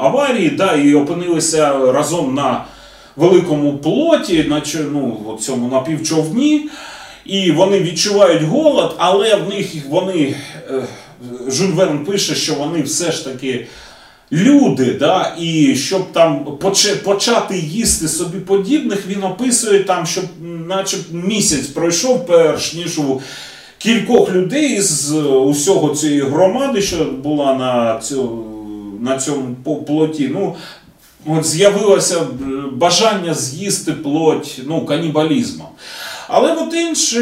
аварії 0.00 0.50
да, 0.50 0.72
і 0.72 0.94
опинилися 0.94 1.92
разом 1.92 2.34
на 2.34 2.64
великому 3.16 3.78
плоті, 3.78 4.44
на 4.44 4.62
ну, 4.92 5.38
цьому 5.40 5.68
напівчовні, 5.68 6.68
і 7.24 7.52
вони 7.52 7.80
відчувають 7.80 8.42
голод, 8.42 8.94
але 8.98 9.34
в 9.34 9.48
них 9.48 9.66
вони. 9.88 10.34
е, 10.70 10.82
Жюль 11.48 11.72
Верн 11.72 12.04
пише, 12.04 12.34
що 12.34 12.54
вони 12.54 12.82
все 12.82 13.12
ж 13.12 13.24
таки. 13.24 13.66
Люди, 14.32 14.92
да, 14.92 15.36
і 15.38 15.76
щоб 15.76 16.12
там 16.12 16.58
почати 17.04 17.58
їсти 17.58 18.08
собі 18.08 18.38
подібних, 18.38 19.06
він 19.06 19.22
описує 19.22 19.84
там, 19.84 20.06
щоб 20.06 20.24
наче 20.66 20.96
місяць 21.10 21.66
пройшов, 21.66 22.26
перш 22.26 22.74
ніж 22.74 22.98
у 22.98 23.20
кількох 23.82 24.32
людей 24.32 24.80
з 24.80 25.12
усього 25.22 25.94
цієї 25.94 26.20
громади, 26.20 26.82
що 26.82 27.04
була 27.04 27.54
на, 27.54 27.98
цю, 28.00 28.44
на 29.00 29.18
цьому 29.18 29.54
плоті. 29.86 30.30
Ну, 30.32 30.54
от 31.26 31.46
з'явилося 31.46 32.20
е, 32.20 32.24
бажання 32.72 33.34
з'їсти 33.34 33.92
плоть 33.92 34.60
ну, 34.66 34.86
канібалізмом. 34.86 35.66
Але 36.28 36.52
от 36.52 36.74
інші 36.74 37.18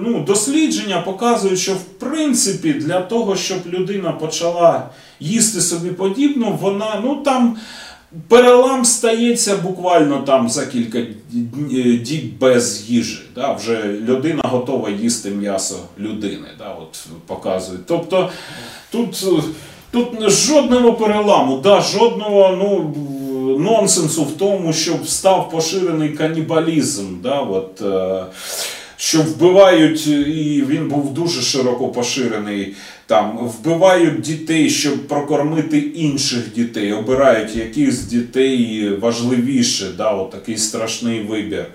ну, 0.00 0.24
дослідження 0.26 1.00
показують, 1.00 1.58
що 1.58 1.72
в 1.72 1.84
принципі 1.84 2.72
для 2.72 3.00
того, 3.00 3.36
щоб 3.36 3.58
людина 3.66 4.12
почала 4.12 4.88
їсти 5.20 5.60
собі 5.60 5.90
подібно, 5.90 6.58
вона 6.60 7.00
ну 7.04 7.16
там 7.16 7.56
перелам 8.28 8.84
стається 8.84 9.56
буквально 9.56 10.18
там 10.18 10.48
за 10.48 10.66
кілька 10.66 10.98
дн- 10.98 12.02
діб 12.02 12.38
без 12.38 12.90
їжі. 12.90 13.18
Да? 13.34 13.52
Вже 13.52 13.82
людина 14.08 14.42
готова 14.44 14.90
їсти 14.90 15.30
м'ясо 15.30 15.76
людини. 15.98 16.48
Да? 16.58 16.68
От 16.70 17.06
показують. 17.26 17.86
Тобто 17.86 18.30
тут, 18.90 19.24
тут 19.90 20.30
жодного 20.30 20.92
переламу, 20.92 21.58
да, 21.58 21.80
жодного 21.80 22.56
ну, 22.58 22.94
нонсенсу 23.58 24.24
в 24.24 24.32
тому, 24.32 24.72
щоб 24.72 25.08
став 25.08 25.50
поширений 25.50 26.08
канібалізм. 26.08 27.20
Да? 27.22 27.40
От, 27.40 27.82
е, 27.82 28.24
що 29.00 29.22
вбивають, 29.22 30.06
і 30.06 30.64
він 30.68 30.88
був 30.88 31.14
дуже 31.14 31.42
широко 31.42 31.88
поширений. 31.88 32.74
Там 33.06 33.38
вбивають 33.38 34.20
дітей, 34.20 34.70
щоб 34.70 35.08
прокормити 35.08 35.78
інших 35.78 36.54
дітей, 36.54 36.92
обирають 36.92 37.56
яких 37.56 37.92
з 37.92 38.02
дітей 38.02 38.88
важливіше, 38.96 39.86
да, 39.96 40.10
от 40.10 40.30
такий 40.30 40.56
страшний 40.58 41.20
вибір. 41.22 41.66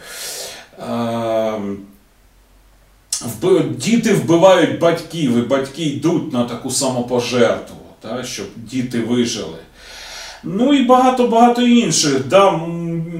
Вби- 3.25 3.63
Діти 3.77 4.13
вбивають 4.13 4.79
батьків, 4.79 5.37
і 5.37 5.41
батьки 5.41 5.83
йдуть 5.83 6.33
на 6.33 6.43
таку 6.43 6.69
самопожертву, 6.71 7.77
да, 8.03 8.23
щоб 8.23 8.45
діти 8.57 8.99
вижили. 8.99 9.57
Ну 10.43 10.73
і 10.73 10.83
багато-багато 10.83 11.61
інших. 11.61 12.27
Да, 12.27 12.51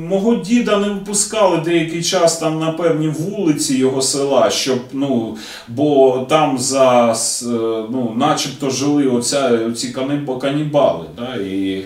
мого 0.10 0.36
діда 0.36 0.78
не 0.78 0.90
випускали 0.90 1.58
деякий 1.58 2.04
час 2.04 2.38
там 2.38 2.60
на 2.60 2.72
певні 2.72 3.08
вулиці 3.08 3.78
його 3.78 4.02
села, 4.02 4.50
щоб, 4.50 4.80
ну, 4.92 5.38
бо 5.68 6.20
там 6.30 6.58
за, 6.58 7.12
е, 7.12 7.46
ну, 7.90 8.14
начебто 8.16 8.70
жили 8.70 9.08
оця, 9.08 9.60
оці 9.68 9.96
канібали. 10.42 11.06
Да, 11.18 11.36
і, 11.36 11.86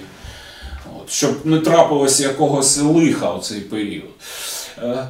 от, 1.02 1.12
щоб 1.12 1.32
не 1.44 1.60
трапилося 1.60 2.24
якогось 2.24 2.82
лиха 2.82 3.34
у 3.34 3.40
цей 3.40 3.62
період. 3.62 4.10
Е, 4.84 5.08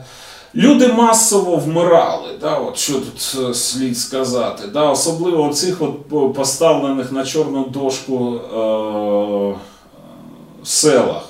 Люди 0.56 0.88
масово 0.88 1.56
вмирали, 1.56 2.30
да, 2.42 2.56
от 2.56 2.78
що 2.78 2.94
тут 2.94 3.38
е, 3.50 3.54
слід 3.54 3.98
сказати. 3.98 4.64
Да, 4.74 4.90
особливо 4.90 5.50
цих 5.50 5.82
от 5.82 6.34
поставлених 6.36 7.12
на 7.12 7.26
чорну 7.26 7.66
дошку 7.66 8.36
е, 8.36 9.77
селах. 10.68 11.30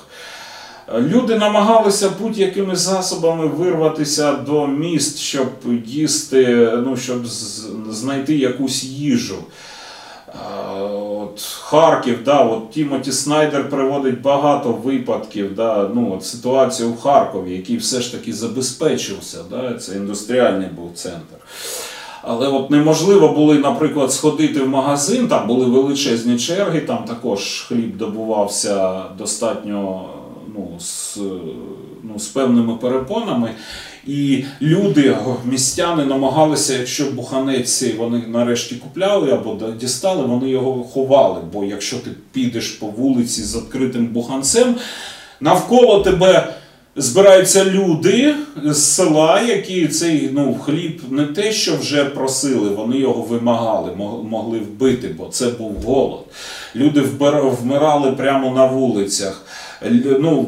Люди 0.98 1.38
намагалися 1.38 2.10
будь-якими 2.20 2.76
засобами 2.76 3.46
вирватися 3.46 4.32
до 4.32 4.66
міст, 4.66 5.18
щоб 5.18 5.48
їсти, 5.86 6.72
ну, 6.84 6.96
щоб 6.96 7.26
знайти 7.90 8.36
якусь 8.36 8.84
їжу. 8.84 9.38
От 11.02 11.42
Харків, 11.42 12.24
да, 12.24 12.38
от 12.38 12.70
Тімоті 12.70 13.12
Снайдер 13.12 13.70
приводить 13.70 14.20
багато 14.20 14.72
випадків, 14.72 15.54
да, 15.54 15.90
ну, 15.94 16.14
от 16.16 16.24
ситуацію 16.24 16.90
в 16.90 17.00
Харкові, 17.00 17.52
який 17.52 17.76
все 17.76 18.00
ж 18.00 18.12
таки 18.12 18.32
забезпечився, 18.32 19.38
да, 19.50 19.74
це 19.74 19.96
індустріальний 19.96 20.68
був 20.68 20.90
центр. 20.94 21.36
Але 22.22 22.48
от 22.48 22.70
неможливо 22.70 23.28
було, 23.28 23.54
наприклад, 23.54 24.12
сходити 24.12 24.60
в 24.60 24.68
магазин, 24.68 25.28
там 25.28 25.46
були 25.46 25.66
величезні 25.66 26.38
черги, 26.38 26.80
там 26.80 27.04
також 27.04 27.64
хліб 27.68 27.96
добувався 27.96 29.04
достатньо 29.18 30.08
ну, 30.54 30.80
з, 30.80 31.18
ну, 32.02 32.18
з 32.18 32.26
певними 32.26 32.74
перепонами. 32.74 33.54
І 34.06 34.44
люди, 34.62 35.16
містяни 35.44 36.04
намагалися, 36.04 36.78
якщо 36.78 37.04
буханець 37.04 37.84
вони 37.98 38.22
нарешті 38.28 38.74
купляли 38.74 39.32
або 39.32 39.58
дістали, 39.80 40.26
вони 40.26 40.50
його 40.50 40.84
ховали. 40.84 41.40
Бо 41.52 41.64
якщо 41.64 41.96
ти 41.96 42.10
підеш 42.32 42.68
по 42.68 42.86
вулиці 42.86 43.42
з 43.42 43.56
відкритим 43.56 44.06
буханцем, 44.06 44.74
навколо 45.40 46.00
тебе 46.00 46.54
збираються 46.98 47.64
люди 47.64 48.34
з 48.64 48.78
села, 48.82 49.40
які 49.40 49.88
цей 49.88 50.30
ну, 50.32 50.54
хліб 50.54 51.00
не 51.10 51.24
те, 51.26 51.52
що 51.52 51.76
вже 51.76 52.04
просили, 52.04 52.68
вони 52.68 52.96
його 52.98 53.22
вимагали, 53.22 53.92
мо- 53.96 54.22
могли 54.30 54.58
вбити, 54.58 55.14
бо 55.18 55.26
це 55.26 55.46
був 55.46 55.72
голод. 55.86 56.24
Люди 56.76 57.00
вмирали 57.62 58.12
прямо 58.12 58.50
на 58.50 58.66
вулицях. 58.66 59.42
Ну, 60.20 60.46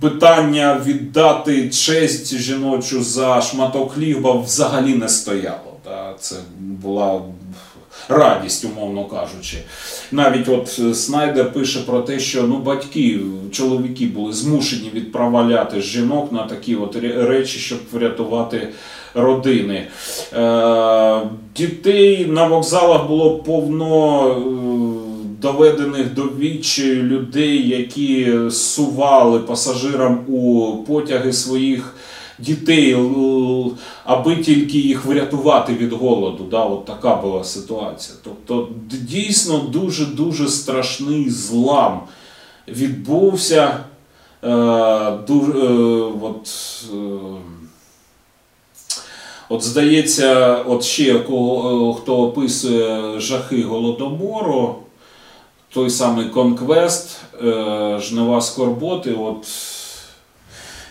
питання 0.00 0.80
віддати 0.86 1.68
честь 1.70 2.36
жіночу 2.36 3.02
за 3.02 3.40
шматок 3.40 3.92
хліба 3.92 4.32
взагалі 4.32 4.94
не 4.94 5.08
стояло. 5.08 5.72
Це 6.20 6.36
була 6.58 7.20
радість, 8.08 8.64
умовно 8.64 9.04
кажучи. 9.04 9.56
Навіть 10.12 10.48
от 10.48 10.80
е, 10.84 10.94
Снайдер 10.94 11.52
пише 11.52 11.80
про 11.80 12.00
те, 12.00 12.18
що 12.18 12.42
ну, 12.42 12.56
батьки, 12.58 13.20
чоловіки 13.52 14.06
були 14.06 14.32
змушені 14.32 14.90
відправляти 14.94 15.80
жінок 15.80 16.32
на 16.32 16.42
такі 16.42 16.76
от 16.76 16.96
речі, 17.16 17.58
щоб 17.58 17.78
врятувати 17.92 18.68
родини. 19.14 19.86
Е, 20.32 21.20
дітей 21.56 22.26
на 22.26 22.46
вокзалах 22.46 23.06
було 23.06 23.38
повно. 23.38 24.28
е, 25.02 25.16
Доведених 25.40 26.14
до 26.14 26.22
відчаю 26.22 27.02
людей, 27.02 27.68
які 27.68 28.32
сували 28.50 29.38
пасажирам 29.38 30.18
у 30.28 30.72
потяги 30.86 31.32
своїх 31.32 31.94
дітей, 32.38 32.96
аби 34.04 34.36
тільки 34.36 34.78
їх 34.78 35.04
врятувати 35.04 35.74
від 35.74 35.92
голоду. 35.92 36.44
Да, 36.50 36.64
от 36.64 36.84
така 36.84 37.14
була 37.16 37.44
ситуація. 37.44 38.18
Тобто 38.24 38.68
дійсно 38.90 39.58
дуже 39.58 40.06
дуже 40.06 40.48
страшний 40.48 41.30
злам 41.30 42.00
відбувся. 42.68 43.84
Е, 44.44 45.18
дуже, 45.28 45.52
от, 46.22 46.48
е, 46.92 46.96
От 49.48 49.62
здається, 49.62 50.56
от 50.56 50.84
ще 50.84 51.18
кого, 51.18 51.90
е, 51.90 52.02
хто 52.02 52.16
описує 52.16 53.20
жахи 53.20 53.62
голодомору, 53.62 54.74
той 55.74 55.90
самий 55.90 56.28
Конквест, 56.28 57.20
Жнива 57.98 58.40
Скорботи. 58.40 59.12
От 59.12 59.46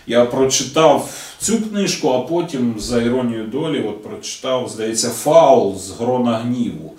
я 0.06 0.24
прочитав 0.24 1.25
цю 1.46 1.60
книжку, 1.60 2.08
а 2.08 2.20
потім 2.20 2.74
за 2.78 3.02
іронією 3.02 3.46
долі 3.46 3.84
от 3.88 4.02
прочитав, 4.02 4.68
здається, 4.68 5.10
Фаул 5.10 5.78
з 5.78 5.90
Грона 5.90 6.38
гніву. 6.38 6.92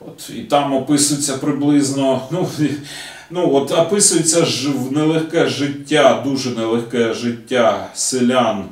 От, 0.00 0.30
і 0.36 0.40
там 0.40 0.74
описується 0.74 1.36
приблизно, 1.36 2.22
ну, 2.30 2.48
ну 3.30 3.54
от 3.54 3.72
описується 3.72 4.44
ж 4.44 4.68
нелегке 4.90 5.48
життя, 5.48 6.22
дуже 6.26 6.50
нелегке 6.50 7.14
життя 7.14 7.88
селян 7.94 8.64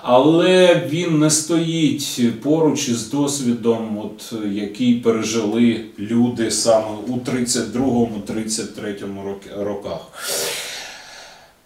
Але 0.01 0.81
він 0.89 1.19
не 1.19 1.29
стоїть 1.29 2.21
поруч 2.41 2.89
із 2.89 3.09
досвідом, 3.09 3.97
от, 3.97 4.33
який 4.51 4.93
пережили 4.93 5.85
люди 5.99 6.51
саме 6.51 6.87
у 7.07 7.13
32-33 7.13 9.63
роках. 9.63 9.99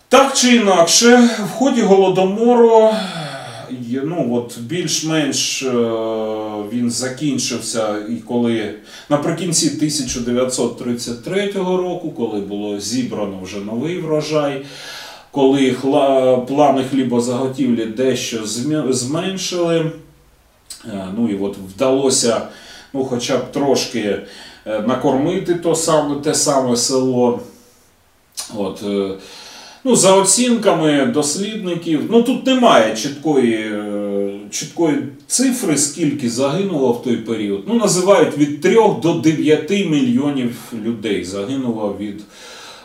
Так 0.10 0.34
чи 0.34 0.56
інакше, 0.56 1.30
в 1.46 1.50
ході 1.50 1.82
голодомору 1.82 2.90
ну, 4.04 4.34
от, 4.36 4.60
більш-менш 4.60 5.64
е, 5.64 5.72
він 6.74 6.92
закінчився, 6.92 7.96
і 8.10 8.16
коли 8.16 8.74
наприкінці 9.10 9.68
1933 9.68 11.52
року, 11.56 12.12
коли 12.12 12.40
було 12.40 12.80
зібрано 12.80 13.40
вже 13.44 13.58
новий 13.58 14.00
врожай, 14.00 14.66
коли 15.32 15.72
хла, 15.72 16.38
плани 16.38 16.84
хлібозаготівлі 16.84 17.86
дещо 17.86 18.40
зменшили, 18.90 19.92
е, 20.86 21.08
ну 21.18 21.30
і 21.30 21.38
от 21.38 21.58
вдалося 21.58 22.42
ну, 22.94 23.06
хоча 23.06 23.38
б 23.38 23.52
трошки 23.52 24.00
е, 24.00 24.82
накормити 24.82 25.56
то 25.56 25.76
саме, 25.76 26.16
те 26.16 26.34
саме 26.34 26.78
село. 26.78 27.40
От, 28.56 28.84
Ну, 29.86 29.96
за 29.96 30.16
оцінками 30.16 31.06
дослідників, 31.06 32.02
ну 32.10 32.24
тут 32.24 32.46
немає 32.46 32.96
чіткої, 32.96 33.56
е, 33.56 34.40
чіткої 34.52 34.98
цифри, 35.28 35.78
скільки 35.78 36.30
загинуло 36.30 36.92
в 36.92 37.04
той 37.04 37.18
період. 37.18 37.64
Ну, 37.68 37.74
називають 37.74 38.38
від 38.38 38.62
3 38.62 38.76
до 39.02 39.14
9 39.14 39.70
мільйонів 39.72 40.56
людей 40.86 41.24
загинуло 41.24 41.96
від 42.00 42.22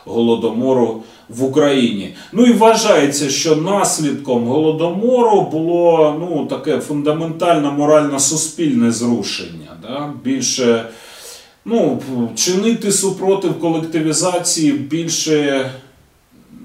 голодомору 0.05 1.03
в 1.29 1.45
Україні. 1.45 2.15
Ну 2.33 2.47
і 2.47 2.53
вважається, 2.53 3.31
що 3.31 3.57
наслідком 3.57 4.45
голодомору 4.45 5.43
було 5.53 6.17
ну, 6.21 6.47
таке 6.47 6.81
фундаментальне 6.81 7.71
морально-суспільне 7.71 8.93
зрушення. 8.93 9.77
Да? 9.83 10.13
Більше 10.25 10.85
ну, 11.65 12.03
чинити 12.35 12.93
супротив 12.93 13.61
колективізації 13.61 14.73
більше 14.73 15.71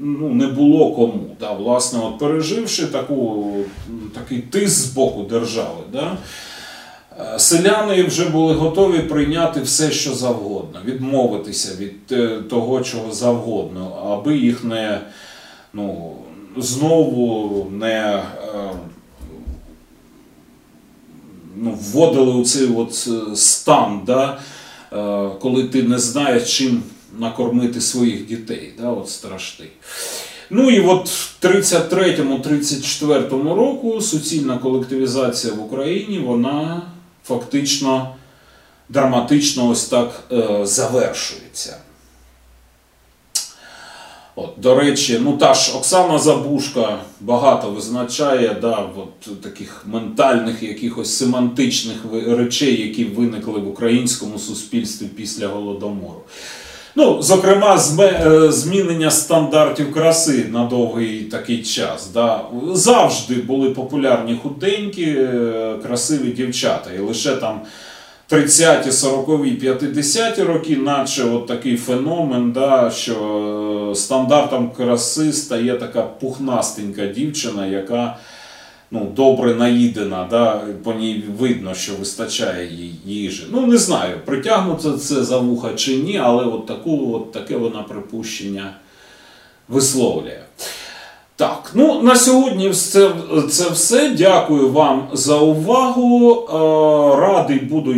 ну, 0.03 0.29
не 0.29 0.47
було 0.47 0.95
кому. 0.95 1.35
Да, 1.39 1.51
власне, 1.51 1.99
от 1.99 2.19
переживши 2.19 2.87
таку, 2.87 3.53
такий 4.13 4.39
тиск 4.39 4.75
з 4.75 4.85
боку 4.85 5.23
держави, 5.23 5.83
да, 5.93 6.17
е, 7.35 7.39
селяни 7.39 8.03
вже 8.03 8.29
були 8.29 8.53
готові 8.53 8.99
прийняти 8.99 9.61
все, 9.61 9.91
що 9.91 10.13
завгодно, 10.13 10.79
відмовитися 10.85 11.75
від 11.79 12.11
е, 12.11 12.39
того, 12.49 12.81
чого 12.81 13.11
завгодно, 13.11 13.91
аби 14.11 14.37
їх 14.37 14.63
не 14.63 15.01
ну, 15.73 16.15
знову 16.57 17.67
не 17.71 17.95
е, 17.95 18.23
ну, 21.55 21.77
вводили 21.81 22.33
у 22.33 22.43
цей 22.43 22.67
от 22.67 23.07
е, 23.07 23.35
стан, 23.35 24.01
да, 24.05 24.39
коли 25.41 25.63
ти 25.63 25.83
не 25.83 25.99
знаєш, 25.99 26.57
чим 26.57 26.83
накормити 27.19 27.81
своїх 27.81 28.27
дітей. 28.27 28.73
Да, 28.79 28.89
от 28.89 29.09
страшний. 29.09 29.69
Ну 30.49 30.69
і 30.69 30.79
от 30.79 31.09
в 31.09 31.37
33-34 31.41 33.55
року 33.55 34.01
суцільна 34.01 34.57
колективізація 34.57 35.53
в 35.53 35.63
Україні, 35.63 36.19
вона 36.19 36.81
фактично 37.25 38.15
драматично 38.89 39.69
ось 39.69 39.85
так 39.85 40.23
е, 40.31 40.65
завершується. 40.65 41.77
От, 44.35 44.49
до 44.57 44.75
речі, 44.75 45.19
ну 45.23 45.37
та 45.37 45.53
ж 45.53 45.77
Оксана 45.77 46.19
Забушка 46.19 46.99
багато 47.21 47.71
визначає 47.71 48.57
да, 48.61 48.89
от, 48.97 49.41
таких 49.41 49.83
ментальних, 49.85 50.63
якихось 50.63 51.17
семантичних 51.17 51.97
речей, 52.27 52.87
які 52.87 53.05
виникли 53.05 53.59
в 53.59 53.67
українському 53.67 54.39
суспільстві 54.39 55.05
після 55.05 55.47
голодомору. 55.47 56.21
Ну, 56.95 57.21
зокрема, 57.21 57.79
е, 57.99 58.51
змінення 58.51 59.11
стандартів 59.11 59.93
краси 59.93 60.45
на 60.51 60.65
довгий 60.65 61.21
такий 61.21 61.63
час. 61.63 62.09
Да. 62.13 62.41
Завжди 62.73 63.35
були 63.35 63.69
популярні 63.69 64.39
худенькі, 64.43 65.05
е, 65.05 65.75
красиві 65.83 66.31
дівчата. 66.31 66.89
І 66.97 66.99
лише 66.99 67.35
там 67.35 67.61
30-ті, 68.29 68.89
40-ві, 68.89 69.59
50-ті 69.59 70.43
роки, 70.43 70.77
наче 70.77 71.23
от 71.23 71.47
такий 71.47 71.77
феномен, 71.77 72.51
да, 72.51 72.91
що 72.91 73.15
е, 73.91 73.95
стандартом 73.95 74.71
краси 74.77 75.33
стає 75.33 75.73
така 75.73 76.01
пухнастенька 76.01 77.05
дівчина, 77.05 77.67
яка 77.67 78.17
ну, 78.93 79.11
добре 79.15 79.55
наїдена, 79.55 80.27
да, 80.29 80.61
по 80.83 80.93
ній 80.93 81.23
видно, 81.39 81.73
що 81.73 81.93
вистачає 81.99 82.67
їй 82.67 82.95
їжі. 83.05 83.43
Ну, 83.51 83.67
не 83.67 83.77
знаю, 83.77 84.17
притягнуто 84.25 84.91
це 84.91 85.23
за 85.23 85.37
вуха 85.37 85.69
чи 85.75 85.97
ні, 85.97 86.17
але 86.17 86.43
от, 86.43 86.65
таку, 86.65 87.13
от 87.15 87.31
таке 87.31 87.57
вона 87.57 87.83
припущення 87.83 88.73
висловлює. 89.67 90.39
Так, 91.35 91.71
ну 91.73 92.01
на 92.01 92.15
сьогодні 92.15 92.73
це, 92.73 93.11
це 93.49 93.69
все. 93.69 94.09
Дякую 94.09 94.71
вам 94.71 95.07
за 95.13 95.37
увагу. 95.37 96.33
Е, 96.33 97.21
Радий 97.21 97.59
буду, 97.59 97.95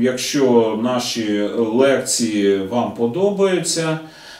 якщо 0.00 0.78
наші 0.82 1.48
лекції 1.58 2.58
вам 2.58 2.94
подобаються. 2.94 3.98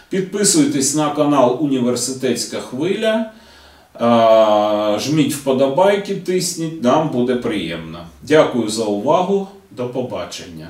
Підписуйтесь 0.08 0.94
на 0.94 1.10
канал 1.10 1.58
Університетська 1.60 2.60
хвиля. 2.60 3.30
Жміть 5.00 5.34
вподобайки, 5.34 6.14
тисніть, 6.14 6.82
нам 6.82 7.08
буде 7.08 7.34
приємно. 7.34 7.98
Дякую 8.22 8.68
за 8.68 8.84
увагу. 8.84 9.48
До 9.70 9.86
побачення. 9.86 10.68